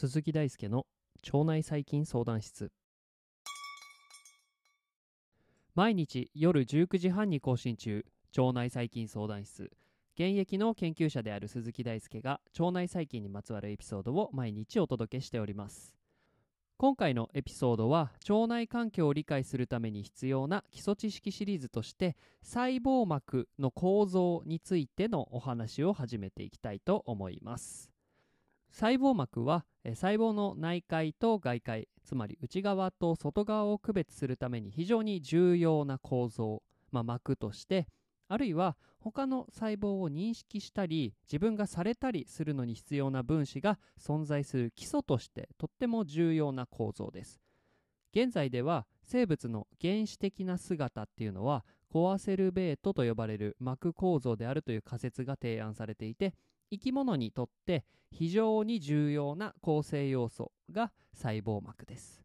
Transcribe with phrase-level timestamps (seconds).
[0.00, 0.86] 鈴木大輔の
[1.30, 2.72] 腸内細菌相談室。
[5.74, 8.06] 毎日夜19時半に更新中。
[8.36, 9.70] 腸内細菌相談室。
[10.14, 15.99] 現役の研究者である鈴木大輔が腸内細菌にまつわるエピソードを毎日お届けしております。
[16.80, 27.90] 今回のエピソードは腸内環境を理解するために必要な基礎知識シリーズとして細胞膜の構造についてのお話を始めていきたいと思います。
[28.70, 36.62] 細胞膜は細胞の内界と外界つまり内側と外側を区別するために非常に重要な構造、
[36.92, 37.88] まあ、膜として
[38.32, 47.40] あるいは他の細胞を認識したり自分がされたりするのに必要な分子が存在する基礎としてとっても重要な構造です。
[48.14, 56.34] 現在では生物の原始的な姿っていうのはコアセルベートと呼ばれる膜構造であるという仮説が提案されていて
[56.70, 62.22] 生き物にとって非常に重要な構成要素が細胞膜です。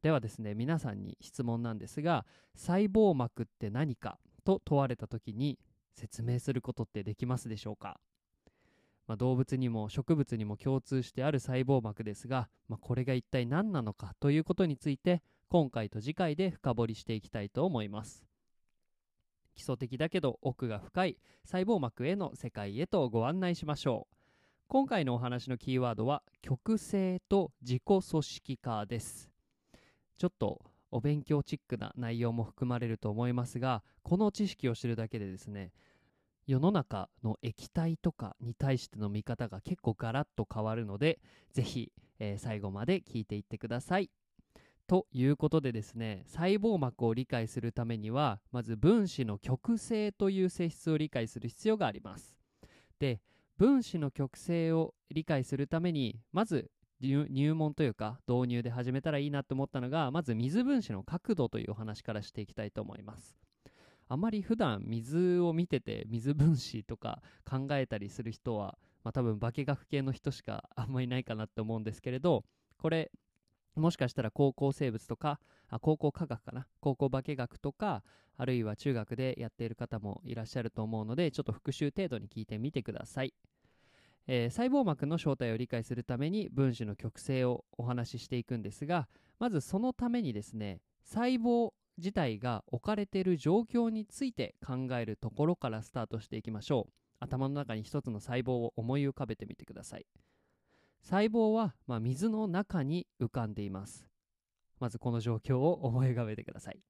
[0.00, 4.18] ではですね皆さんに質問なんですが細胞膜って何か？
[4.50, 5.60] と問われた時に
[5.94, 8.00] 説明することってできますでしょうか、
[9.06, 18.24] まあ、動物にも植物にも共通してある細胞膜ですが、まあ、これが一体何なのかということについて今回と次回で深掘りしていきたいと思います。
[19.54, 24.14] 基礎的だけど奥が深い細胞膜への世界へとご案内しましょう。
[24.68, 29.30] 今回のお話のキーワードは極性と自己組織化です。
[30.18, 35.72] ちょっとお勉強チックな内容も含まれると思いますがこの知識を知るだけでですね
[36.46, 41.20] 世の中の液体とかに対しての見方が結構ガラッと変わるので
[41.52, 44.10] 是非、えー、最後まで聞いていってください。
[44.88, 52.34] ということでですね細胞膜を理解するためにはまず分子の極性という性質を理解する必要があります。
[52.98, 53.20] で
[53.56, 63.36] 分子の極性を理解するためにまず入門というか導入で始めたらいいなと思ったのがまず水分子の角度というお話からしていきたいと思います。
[64.08, 72.44] あまり普段水を見てて水分子とか考えたりする人は、まあ、多分化学系の人しか あんまりないかなって思うんですけれど
[72.76, 73.12] これ
[73.76, 76.66] もしかしたら高校生物とかあ高校科学かな？
[76.80, 78.02] 高校化学とか
[78.36, 83.32] あるいは中学でやっている方もいらっしゃると思うのでちょっと復習程度に聞いてみてください。
[84.32, 89.08] えー、細胞膜の正体を理解するために分子の極性をお話ししていくんですが
[89.40, 96.92] まずそのためにですね細胞自体が置かれている状況について考えるところからスタートしていきましょう。
[97.18, 100.06] 頭の中に一つの細胞を思い浮かべてみてください。
[101.02, 104.06] 細胞は、まあ、水の中に浮かんでいます。
[104.78, 106.80] まずこの状況を思い浮かべてください。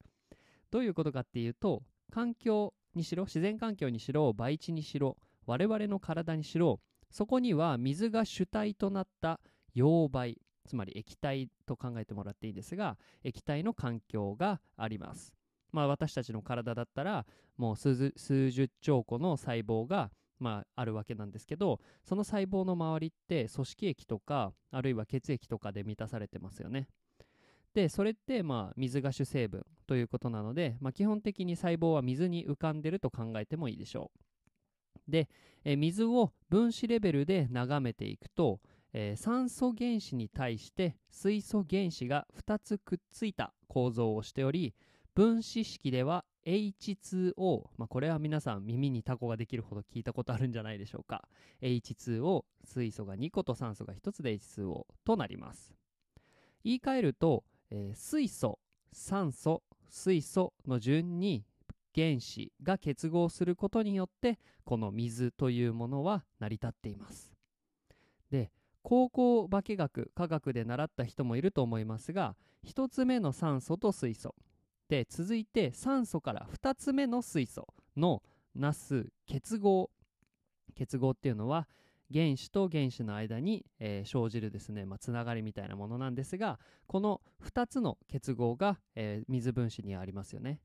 [0.70, 6.78] どういうことかっていうと環境にしろ自然環境にしろ培地にしろ我々の体にしろ
[7.10, 9.40] そこには水が主体となった
[9.74, 15.32] 溶媒つまり液体と考えてもらっていいんですが液体の環境があります。
[15.72, 17.26] まあ私たちの体だったら
[17.56, 18.12] もう数
[18.50, 20.10] 十兆個の細胞が
[20.40, 26.88] まあ、あるわけなんですけどその細胞の周りって組織液とかあるいは血液とかで満たされてますよね。
[27.74, 34.29] でそれってまあ水が主成分ということなので、まあ、基本的に細胞は水に浮かんでると考えてもいいでしょう。
[35.10, 35.28] で、
[35.64, 38.60] え水を分子レベルで眺めていくと、
[38.92, 44.74] え、酸素原子に対して水素原子が2つくっついた構造をしており
[45.14, 51.28] 分子式では H2O、まあ、これは皆さん耳にタコができるほど聞いたことあるんじゃないでしょうか。
[51.60, 55.74] H2O 水素が2個と酸素が1つで H2O となります。
[56.64, 58.58] 言い換えると、えー、水素
[58.92, 61.44] 酸素水素の順に
[61.94, 67.32] 原子が結合することによってこの水というものは成り立っています。
[68.30, 68.52] で
[68.82, 72.36] 高校化学科学で習った人もいると思いますが
[72.66, 74.34] 1つ目の酸素と水素。
[74.88, 78.22] で続いて酸素から2つ目の水素の
[78.54, 79.90] なす結合。
[80.74, 81.68] 結合っていうのは
[82.12, 90.60] 原子と原子の間に、えー、生じるですね、まあ、つながりみたいなものなんですがこの2つの結合が、えー、水分子にありますよね。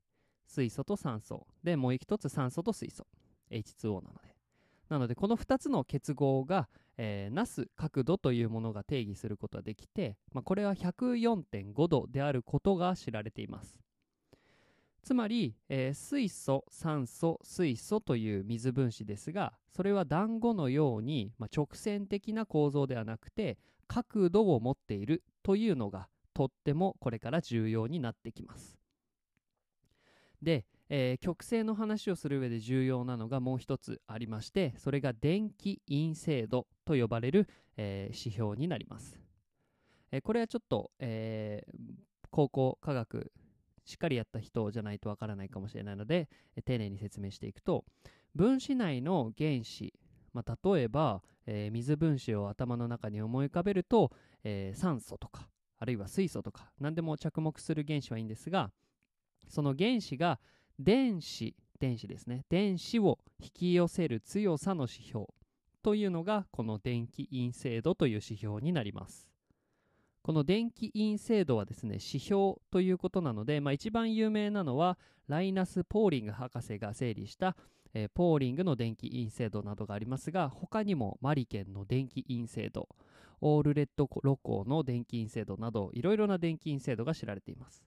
[0.46, 1.46] 水素と酸素。
[1.62, 3.06] でもう一つ酸素と水素。
[3.50, 4.34] H2O なので。
[4.88, 13.80] なのでこの2つの結合が、えー、なす角度というものが定義することができて、まあ、これは104.5度であることが知られています。
[15.02, 23.56] つまり、えー、水素酸素水素という水分子ですがそれは団子のように、まあ、直線的な構造ではなくて
[23.86, 28.76] 角度を持っているというのがとってもこれから重要になってきます。
[30.42, 39.18] で、えー、極性の話をする上で重要なのがもう一つありましてそれが電気陰性度と呼ばれる、えー、指標になります、
[40.12, 41.64] えー、これはちょっと、え
[42.30, 43.32] 高校科学
[43.84, 47.84] しっかりやった人じゃないとわからないかもしれないので、え丁寧に説明していくと
[48.34, 49.94] 分子内の原子、
[50.34, 54.12] まあ、例えば、えー、水分子を頭の中に思い浮かべると、
[54.44, 55.48] えー、酸素とか
[55.78, 58.70] あるいは水素とか何でも着目する原子はいいんですが
[59.48, 60.38] その原子が
[60.78, 62.44] 電子電子ですね。
[62.48, 65.26] 電子を引き寄せる強さの指標
[65.82, 69.28] というのがこの電気陰性度という指標になります。
[70.22, 74.98] この電気陰性度はですね指標ということなので、まあ、一番有名なのは
[75.28, 77.56] ライナス・ポーリング博士が整理した、
[77.94, 82.88] えー、ポーリングの電気陰性度などがありますが他にもマリケンの電気陰性度
[83.40, 87.84] オールレッドロコの電気陰性度などいろいろな電気陰性度が知られています。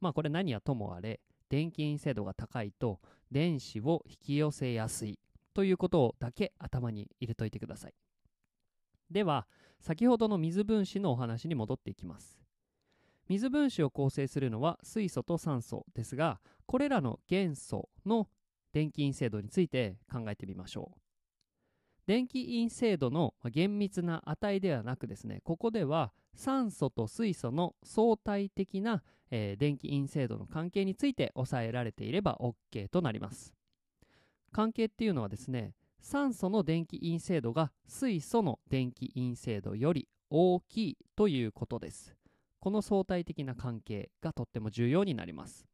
[0.00, 3.00] まあこれ何はともあれ電気陰性度が高いと
[3.30, 5.18] 電子を引き寄せやすい
[5.52, 7.94] ということだけ頭に入れといてください。
[9.10, 9.46] では
[9.80, 12.38] 先ほどの水分子のお話に戻っていきます。
[13.28, 18.28] 水分子を構成するのは水素と酸素ですがこれらの元素の
[18.72, 21.00] 電気陰性度について考えてみましょう。
[22.06, 33.54] 電気陰性度の厳密な値ではなくですねここでは酸素と水素の相対的な、えー、電気陰性度の関係について抑えられていれば OK となります
[34.52, 42.14] 関係っていうのはですね酸素の電気陰性度が水素の電気陰性度より大きいということです。
[42.60, 45.66] この相対的な関係がとっても重要になります。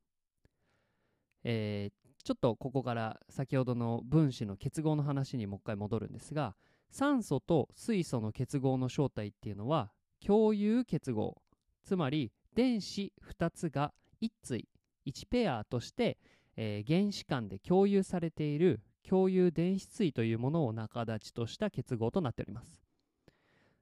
[1.45, 6.57] えー、ちょっとここから先ほどの分子の結合の話にもう一回戻るんですが
[6.91, 9.93] 酸素と水素の結合の正体っていうのは
[10.25, 11.41] 共有結合
[11.83, 13.93] つまり電子2つが
[14.23, 14.69] 1対
[15.07, 16.19] 1ペアとして、
[16.57, 22.83] えー、原子間で共有されている共有電子対というものを仲立ちとした結合となっております。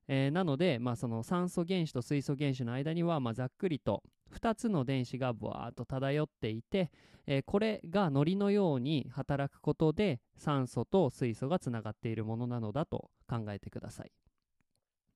[0.06, 4.02] えー、なので、まあ、その酸素原子と水素原子の間には、まあ、ざっくりと
[4.34, 6.90] 2つの電子がぶわーっと漂っていて、
[7.26, 14.12] えー、これが糊のように働くことで酸素と水素がつながっているものなのだと考えてください。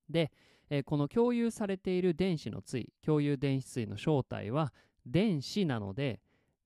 [0.08, 0.32] で、
[0.70, 4.72] えー、この共有されている電子の対共有電子対の正体は
[5.06, 6.20] 電子なので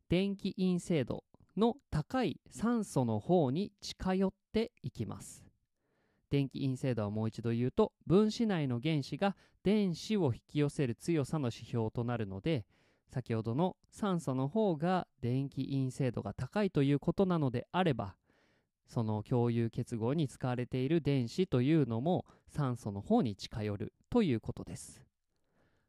[0.08, 1.24] 電気陰性度
[1.56, 5.44] の高い酸素の方に近寄っていきます。
[6.30, 12.64] 電気陰性度はもう一度言うと分子内の原子が電子を引き寄せる強さの指標となるので
[13.10, 18.14] 先ほどの酸素の方が電気陰性度が高いということなのであれば
[18.92, 25.02] その共有結合に使われている電子というのも酸素の方に近寄るということです。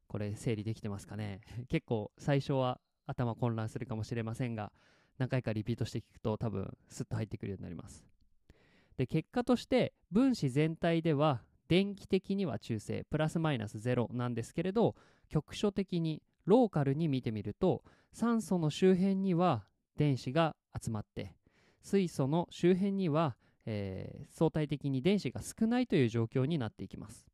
[0.08, 1.42] これ整理できてますかね？
[1.68, 4.72] 結構最初は頭混乱するかもしれませんが
[5.18, 8.06] 何回かリピートして聞くと多分スッと入ってくるようになります。
[8.96, 14.96] で結果として分子全体では電気的には中性プラスマイナス0なんですけれど
[15.28, 17.84] 局所的にローカルに見てみると
[18.14, 19.66] 酸素の周辺には
[19.98, 21.36] 電子が集まって
[21.84, 23.36] 水素の周辺には、
[23.66, 27.28] えー、相対的に電子が少ないという状況になっていきます。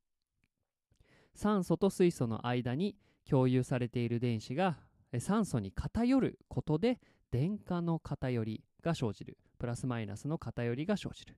[1.36, 2.98] 酸素と水素の間に
[3.30, 4.78] 共有されている電子が
[5.20, 7.00] 酸素に偏ることで
[7.32, 9.38] 電荷の偏りが生じる。
[9.60, 11.38] プラスマイナスの偏りが生じる。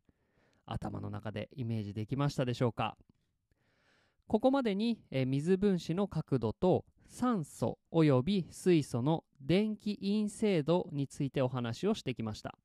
[0.66, 2.98] 頭の中でイメージできましたでしょうか？
[4.28, 12.58] ここまでに、え水分子の角度と酸素および水素の電気陰性度についてお話をしてきました。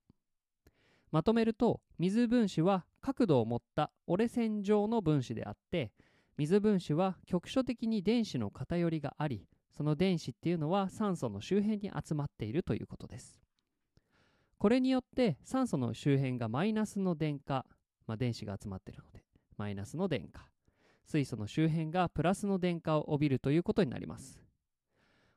[1.16, 5.90] まとめると水分子は角度を持った折れ線状の分子であって
[6.36, 13.40] 水分子は局所的に電子の偏りがありその電子っていうのは酸素の周辺に集まっているということです。
[14.58, 17.64] これによって酸素の周辺がマイナスの電荷、ま
[18.08, 19.24] あ、電子が集まっているので
[19.56, 20.28] マイナスの電荷。
[21.06, 24.38] 水素の周辺がプラスの電荷を帯びるということになります。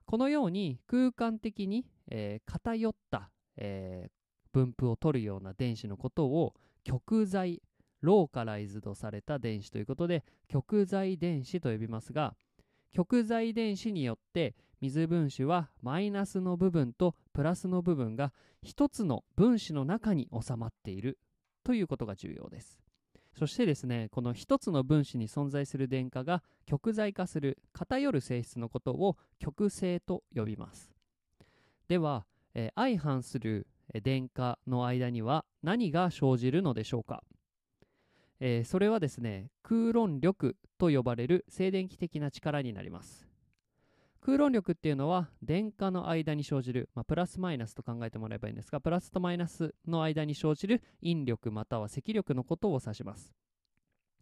[0.05, 4.18] このように空間的に、えー、偏った、えー、
[4.51, 6.53] 分布を取るような電子のことを
[6.83, 7.61] 極在
[8.01, 12.35] ローカライズドされた電子ということで極在電子と呼びますが
[12.91, 18.31] 極在電子によって水分子はマイナスの部分とプラスの部分が
[18.63, 21.19] 一つの分子の中に収まっている
[21.63, 22.79] ということが重要です。
[23.37, 30.91] そしてですねこの一つの分子に存在する電荷が極在化する偏る性質のことを極性と呼びます。
[31.87, 33.67] では、えー、相反する
[34.03, 37.24] 電荷の間には何が生じるのでしょうか？
[38.39, 43.27] えー、それはですね空論力と呼ばれる静電気的な力になります。
[44.22, 53.34] 空論力っていうのは電荷の間に生じる、まあ、プラスマイナスと考えてもらえばいいんですがプラスとマイナスの間に生じる引力または積力のことを指します。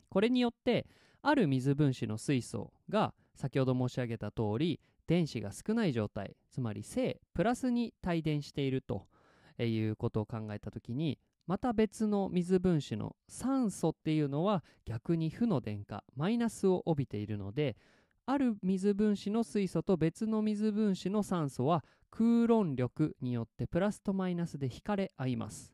[0.09, 0.87] これによって
[1.21, 9.07] ある水分子の水素が先ほど申し上げた通り電子が少ない状態つまり正プラスに帯電していると
[9.65, 17.77] いうことを考えた時にまた別の水分子の酸素っていうのは逆に負の電荷マイナスを帯びているので
[18.25, 25.73] ある水分子の水素と別の水分子の酸素は空論力によってプラスとマイナスで引かれ合います。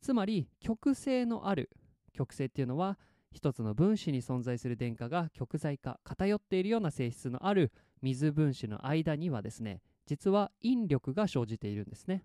[0.00, 1.70] つまり極性のある
[2.12, 2.98] 極性っていうのは
[3.32, 12.24] 一つの分子に存在する電荷が極材化偏っているような性質のある水分子の間にはですね実は引力が生じているんですね。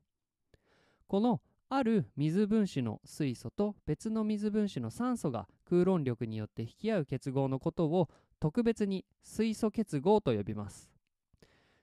[1.09, 10.87] このある水分子の水素と別の水分子の酸素が空論力によって引き合う結合のことを特別に水素結合と呼びます。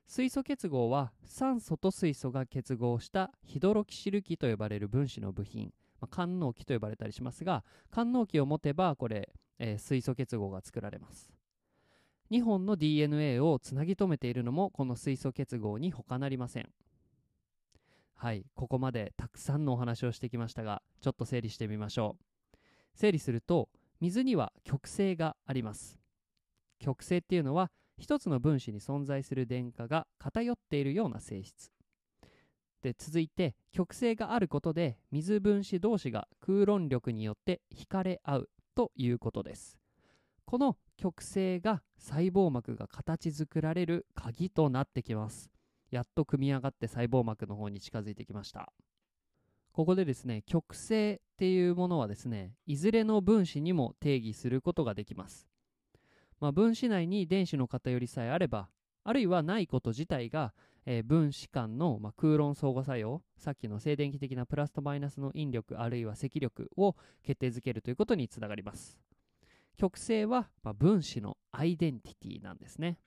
[0.07, 5.73] 水素結合は酸素と水素が結合したヒドロキシル基と呼ばれる分子の部品。
[6.01, 11.33] まあ、官能基と呼ばれたりしますが官能基を持てばこれ、えー、水素結合が作られます。
[12.31, 16.69] 2本の DNA をつなぎ止めているのもこの水素結合に他なりません。
[18.19, 22.57] はいここまでたくさんのお話をしてきましたがちょっと整理してみましょう。
[22.95, 23.69] 整理すると
[24.01, 25.99] 水には極性があります。
[26.79, 31.71] 極性っていうのは一つの分子に存在する電荷が偏っているような性質。
[32.83, 39.79] で続いて極性があることで水分子同士が空論力によって惹かれ合うということです。
[40.47, 45.51] この極性が細胞膜が形作られる鍵となってきます。
[45.91, 48.73] やっと組み上がって細胞膜の方に近づいてきました。
[49.73, 55.47] ここでですね極性っていうものはですねいずれの分子にも定義することができます、
[56.41, 58.71] まあ、分子内に電子の偏りさえあれば
[59.05, 60.55] あるいはないこと自体が
[60.89, 68.97] えー、分子間の、まあ、空論相互作用さっきの静電気的なプラスとマイナスの引力あるいは積力を決定づけるということにつながります。
[69.77, 72.99] 極性は、まあ、分子のアイデンティティなんですね。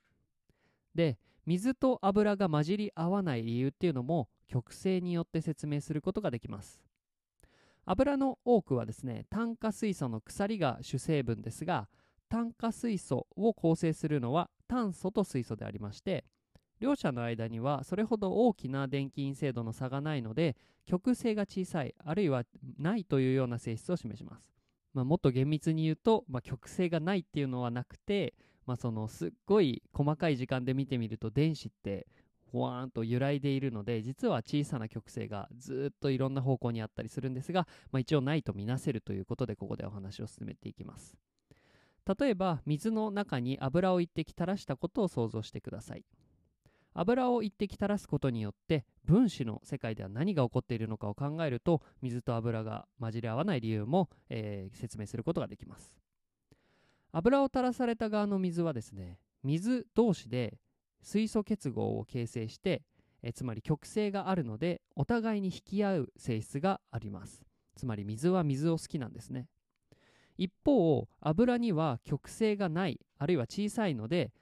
[0.94, 6.82] で水と油が混じり合わない理由っていうのも極性によって説明することができます。
[7.86, 11.88] 油の多くはですね炭化水素の鎖が主成分ですが
[12.28, 16.24] 炭化水素を構成するのは炭素と水素でありまして
[16.78, 20.56] 両者の間にはそれほど大きな電気陰性度の差がないので
[20.86, 22.44] 極性が小さいあるいは
[22.78, 24.42] ないというような性質を示します、
[24.94, 28.34] まあ、もっと厳密に言うと、まあ、極性がないっていうのはなくて、
[28.70, 32.06] まあ、そのすっごい細かい時間で見てみると電子って
[32.52, 41.16] ほわーんと揺らいでいるので実は小さな極性がずっといろんな方向にあったりするんですが、まあ、一応ないとみなせるということでここでお話を進めていきます。
[42.20, 46.04] 例えば水の中に油を一滴垂らしたことを想像してください。
[46.94, 55.92] 油を一滴垂らすことによって分子の世界では何が起こっているのかを考えると水と油が混じり合わない理由も、えー、説明することができます。
[57.12, 60.58] 油を垂らされた側の水はですね水同士で
[61.02, 62.82] 水素結合を形成して、
[63.22, 67.42] え、つまり極性があるのでお互いに引き合う性質があります。
[67.74, 69.48] つまり水は水を好きなんですね。
[70.36, 74.32] 一方油には極性がないあるいは小さいので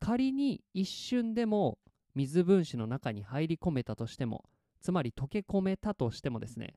[0.00, 1.78] 仮に一瞬でも
[2.14, 4.44] 水分子の中に入り込めたとしても
[4.80, 6.74] つまり溶け込めたとしてもですね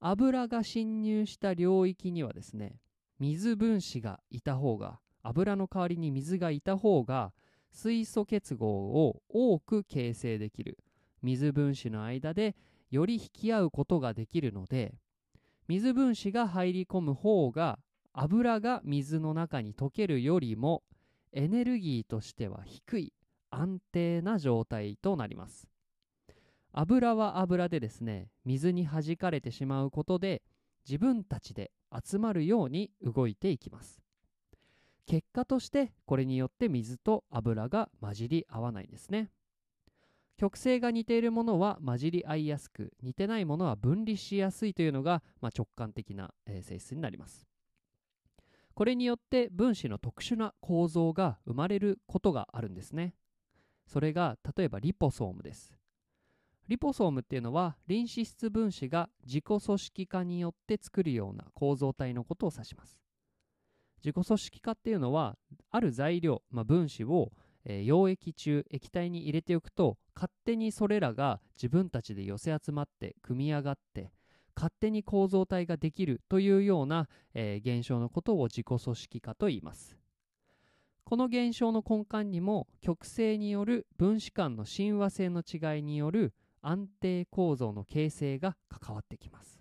[0.00, 2.80] 油が侵入した領域にはですね
[3.18, 7.32] 水分子がいた方が油の代わりに水がいた方が
[7.72, 8.66] 水素結合
[9.06, 10.78] を多く形成できる。
[11.22, 12.54] 水分子の間で
[12.90, 14.94] より引き合うことができるので
[15.66, 17.78] 水分子が入り込む方が
[18.12, 20.82] 油が水の中に溶けるよりも
[21.32, 23.12] エネルギーとしては低い
[23.50, 25.68] 安定な状態となります。
[26.72, 30.42] 油は油でですね水に弾かれてしまうことで
[30.88, 34.00] 自分たちで集まるように動いていきます。
[35.06, 39.30] 結果としてこれによって水と油が混じり合わないんですね。
[40.36, 47.46] 極性が似ているものは混じり合いやすく似てないものは分離しやすいというのが、まあ、直感的な、えー、性質になります。
[48.74, 53.14] これによって分子の特殊な構造が生まれることがあるんですね。
[53.86, 55.77] それが例えばリポソームです。
[56.68, 63.00] リポソームっていうのはリン脂質分子が自己組織化によって作るような構造体のことを指します。
[64.04, 65.36] 自己組織化っていうのは
[65.70, 67.32] ある材料、まあ、分子を、
[67.64, 74.12] えー、溶液中液体に入れておくと勝手にそれらが自分たちで寄せ集まって組み上がって
[74.54, 79.96] 勝手に構造体ができるというような、えー、現象のことを自己組織化と言います。
[81.04, 89.60] この現象の根幹にも極性による分子間の親和性の違いによる安定構造の形成が関わってきます。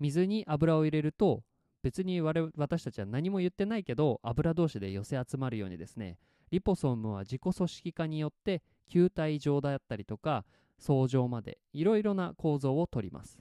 [0.00, 1.42] 水に油を入れると
[1.82, 6.18] 別に我私たちは何も言ってないけど油同士で寄せ集まるようにですね
[6.50, 10.44] リポソームは自己組織化によって球体状だったりとか
[10.78, 13.38] 層状までいろいろな構造をとります。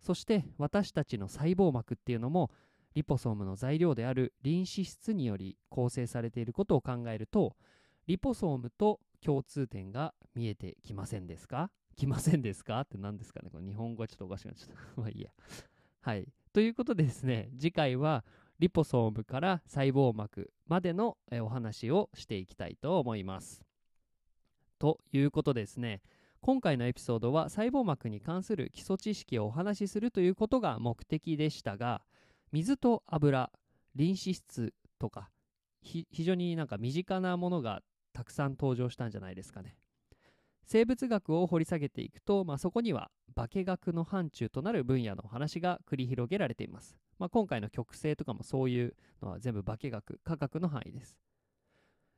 [0.00, 2.50] そして私たちの細胞膜っていうのも
[2.94, 7.56] リポソームの材料であるリン脂質により構成されていることを考えると
[8.06, 11.70] リポソームと共通点が見えてきませんですか？
[11.96, 12.80] 来ませんですか？
[12.80, 13.50] って何ですかね？
[13.50, 14.74] この日本語はちょっとおかしくなっちゃった。
[15.00, 15.30] まあいいや。
[16.00, 16.28] はい。
[16.52, 18.24] ということでですね、次回は
[18.58, 23.62] リポソームから細胞膜までのお話をしていきたいと思います。
[24.78, 26.02] ということですね、
[26.40, 32.02] 今回のエピソードは細胞膜に関する基礎知識をお話しするということが目的でしたが、
[32.52, 33.50] 水と油、
[33.94, 35.30] リン脂質とか、
[35.82, 37.82] 非常になんか身近なものが
[38.16, 39.76] たくさん登場したんじゃないですかね。
[40.64, 46.96] 生物学を掘り下げていくと、まあ、そこには化学の範疇となる分野の話が繰り広げられています。
[47.18, 51.18] まあ、今回の極性とかもそういうのは全部化学、科学の範囲です。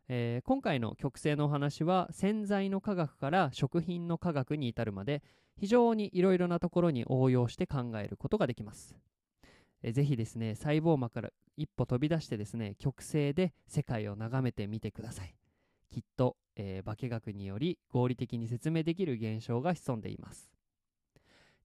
[0.08, 5.22] えー、今回の極性のお話は洗剤の科学から食品の科学に至るまで
[5.58, 8.96] 非常にいろいろなところに応用して考えることができます。
[9.82, 15.34] えー、ぜひですね、細胞膜から一歩飛び出してですね、極性で世界を眺めてみてください。
[15.90, 20.50] きっと、えー、化学により合理的に説明できる現象が潜んでいます。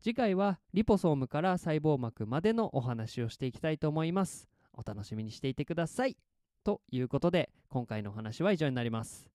[0.02, 4.50] 次回はリポソームから細胞膜までのお話をしていきたいと思います。
[4.74, 6.18] お楽しみにしていてください。
[6.64, 9.30] ということで今回のお話は以上になります。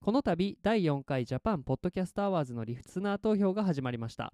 [0.00, 4.32] この度第4回ジャパンポッドキャストアワードのリスナー投票が始まりました。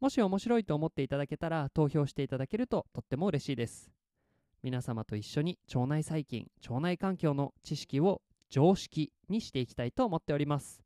[0.00, 3.90] もし面白いと思っていただけたら投票していただけるととっても嬉しいです。
[4.62, 8.20] 皆様と一緒に腸内細菌腸内環境の知識を
[8.52, 10.82] 常識にしていきたいと思っております。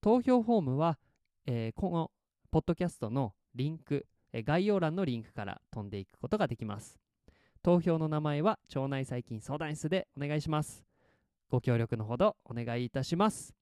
[0.00, 0.98] 投票フォームは、
[1.44, 2.10] えー、この
[2.50, 6.98] ポッドキャストのリンク、えー、概要欄のリンクから飛んでいくことができます。
[7.62, 10.84] 投票の名前は腸内細菌相談室でお願いします。
[11.50, 13.54] ご協力のほどお願いいたします。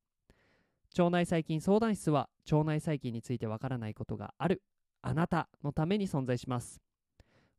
[0.96, 4.62] 腸内細菌相談室は腸内細菌についてわからないことがある
[5.02, 6.80] あなたのために存在します。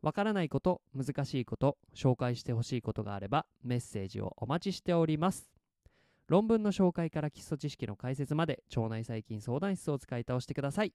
[0.01, 5.54] わからないこと、難しいこと、紹介してほしいことがあればメッセージをお待ちしております。
[6.27, 10.93] 論文の紹介から基礎知識の解説まで腸内細菌相談室を使い倒してください。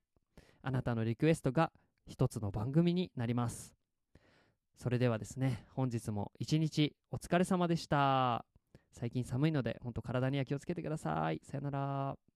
[0.63, 1.73] あなたのリクエストが
[2.07, 3.75] 一つの番組になります。
[4.77, 8.45] それではですね本日も一日お疲れ様でした。
[8.93, 11.41] 最近寒いので本当体には気をつけてください。
[11.45, 12.30] さよなら。